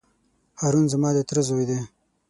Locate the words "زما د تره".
0.93-1.41